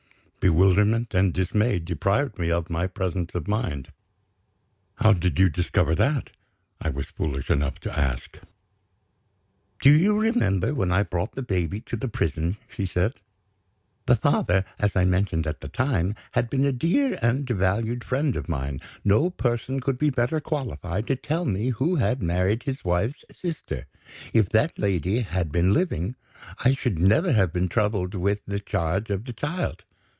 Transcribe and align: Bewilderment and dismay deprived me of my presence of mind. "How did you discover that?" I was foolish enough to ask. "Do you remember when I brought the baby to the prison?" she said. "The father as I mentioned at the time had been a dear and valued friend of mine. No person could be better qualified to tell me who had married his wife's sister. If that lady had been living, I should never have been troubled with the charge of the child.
Bewilderment 0.43 1.13
and 1.13 1.31
dismay 1.35 1.77
deprived 1.77 2.39
me 2.39 2.49
of 2.49 2.67
my 2.67 2.87
presence 2.87 3.35
of 3.35 3.47
mind. 3.47 3.91
"How 4.95 5.13
did 5.13 5.37
you 5.37 5.49
discover 5.51 5.93
that?" 5.93 6.31
I 6.81 6.89
was 6.89 7.05
foolish 7.05 7.51
enough 7.51 7.77
to 7.81 7.95
ask. 7.95 8.39
"Do 9.81 9.91
you 9.91 10.19
remember 10.19 10.73
when 10.73 10.91
I 10.91 11.03
brought 11.03 11.33
the 11.33 11.43
baby 11.43 11.79
to 11.81 11.95
the 11.95 12.07
prison?" 12.07 12.57
she 12.67 12.87
said. 12.87 13.13
"The 14.07 14.15
father 14.15 14.65
as 14.79 14.95
I 14.95 15.05
mentioned 15.05 15.45
at 15.45 15.61
the 15.61 15.67
time 15.67 16.15
had 16.31 16.49
been 16.49 16.65
a 16.65 16.71
dear 16.71 17.19
and 17.21 17.47
valued 17.47 18.03
friend 18.03 18.35
of 18.35 18.49
mine. 18.49 18.79
No 19.05 19.29
person 19.29 19.79
could 19.79 19.99
be 19.99 20.09
better 20.09 20.39
qualified 20.39 21.05
to 21.05 21.15
tell 21.15 21.45
me 21.45 21.69
who 21.69 21.97
had 21.97 22.23
married 22.23 22.63
his 22.63 22.83
wife's 22.83 23.23
sister. 23.31 23.85
If 24.33 24.49
that 24.49 24.79
lady 24.79 25.19
had 25.19 25.51
been 25.51 25.71
living, 25.71 26.15
I 26.65 26.73
should 26.73 26.97
never 26.97 27.31
have 27.31 27.53
been 27.53 27.69
troubled 27.69 28.15
with 28.15 28.39
the 28.47 28.59
charge 28.59 29.11
of 29.11 29.25
the 29.25 29.33
child. 29.33 29.83